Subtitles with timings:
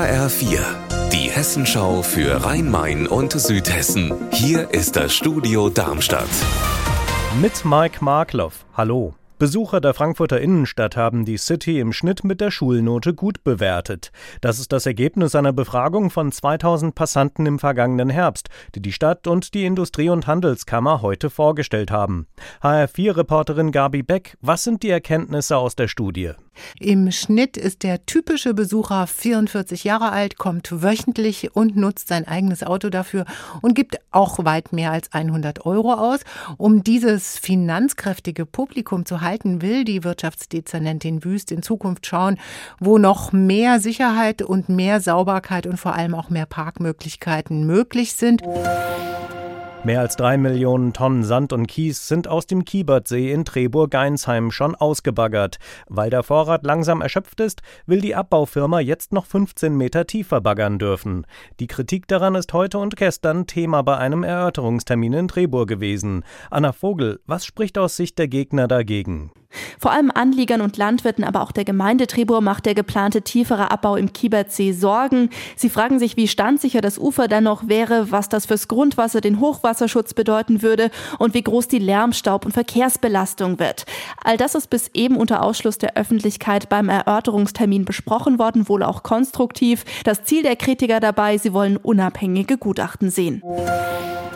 [0.00, 0.60] HR4,
[1.12, 4.14] die Hessenschau für Rhein-Main und Südhessen.
[4.32, 6.24] Hier ist das Studio Darmstadt.
[7.42, 8.64] Mit Mike Markloff.
[8.74, 9.14] Hallo.
[9.38, 14.10] Besucher der Frankfurter Innenstadt haben die City im Schnitt mit der Schulnote gut bewertet.
[14.40, 19.26] Das ist das Ergebnis einer Befragung von 2000 Passanten im vergangenen Herbst, die die Stadt
[19.26, 22.26] und die Industrie- und Handelskammer heute vorgestellt haben.
[22.62, 26.32] HR4-Reporterin Gabi Beck, was sind die Erkenntnisse aus der Studie?
[26.78, 32.62] Im Schnitt ist der typische Besucher 44 Jahre alt, kommt wöchentlich und nutzt sein eigenes
[32.62, 33.24] Auto dafür
[33.60, 36.20] und gibt auch weit mehr als 100 Euro aus.
[36.56, 42.38] Um dieses finanzkräftige Publikum zu halten, will die Wirtschaftsdezernentin Wüst in Zukunft schauen,
[42.78, 48.42] wo noch mehr Sicherheit und mehr Sauberkeit und vor allem auch mehr Parkmöglichkeiten möglich sind.
[49.82, 54.74] Mehr als drei Millionen Tonnen Sand und Kies sind aus dem Kiebertsee in Treburg-Geinsheim schon
[54.74, 55.56] ausgebaggert.
[55.88, 60.78] Weil der Vorrat langsam erschöpft ist, will die Abbaufirma jetzt noch 15 Meter tiefer baggern
[60.78, 61.26] dürfen.
[61.60, 66.24] Die Kritik daran ist heute und gestern Thema bei einem Erörterungstermin in Treburg gewesen.
[66.50, 69.32] Anna Vogel, was spricht aus Sicht der Gegner dagegen?
[69.80, 73.96] Vor allem Anliegern und Landwirten, aber auch der Gemeinde Trebur macht der geplante tiefere Abbau
[73.96, 75.30] im Kiebertsee Sorgen.
[75.56, 79.40] Sie fragen sich, wie standsicher das Ufer dann noch wäre, was das fürs Grundwasser, den
[79.40, 83.86] Hochwasserschutz bedeuten würde und wie groß die Lärmstaub- und Verkehrsbelastung wird.
[84.22, 89.02] All das ist bis eben unter Ausschluss der Öffentlichkeit beim Erörterungstermin besprochen worden, wohl auch
[89.02, 89.86] konstruktiv.
[90.04, 93.42] Das Ziel der Kritiker dabei, sie wollen unabhängige Gutachten sehen.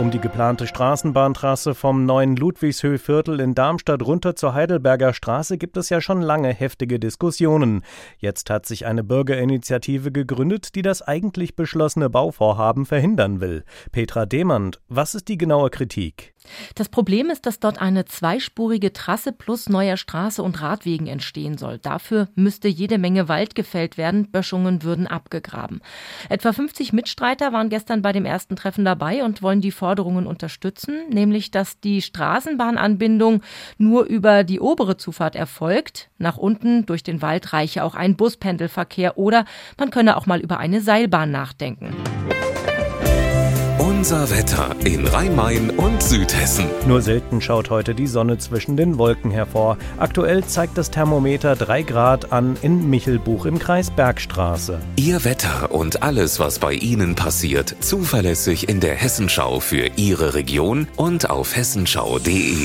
[0.00, 5.90] Um die geplante Straßenbahntrasse vom neuen Ludwigshöhviertel in Darmstadt runter zur Heidelberger Straße gibt es
[5.90, 7.84] ja schon lange heftige Diskussionen.
[8.16, 13.62] Jetzt hat sich eine Bürgerinitiative gegründet, die das eigentlich beschlossene Bauvorhaben verhindern will.
[13.92, 16.32] Petra Demand, was ist die genaue Kritik?
[16.74, 21.78] Das Problem ist, dass dort eine zweispurige Trasse plus neuer Straße und Radwegen entstehen soll.
[21.78, 25.80] Dafür müsste jede Menge Wald gefällt werden, Böschungen würden abgegraben.
[26.28, 31.08] Etwa 50 Mitstreiter waren gestern bei dem ersten Treffen dabei und wollen die Forderungen unterstützen,
[31.10, 33.42] nämlich dass die Straßenbahnanbindung
[33.78, 36.10] nur über die obere Zufahrt erfolgt.
[36.18, 39.44] Nach unten durch den Wald reiche auch ein Buspendelverkehr oder
[39.78, 41.94] man könne auch mal über eine Seilbahn nachdenken.
[44.00, 46.64] Unser Wetter in Rhein-Main und Südhessen.
[46.86, 49.76] Nur selten schaut heute die Sonne zwischen den Wolken hervor.
[49.98, 54.80] Aktuell zeigt das Thermometer 3 Grad an in Michelbuch im Kreis Bergstraße.
[54.96, 60.88] Ihr Wetter und alles, was bei Ihnen passiert, zuverlässig in der Hessenschau für Ihre Region
[60.96, 62.56] und auf hessenschau.de.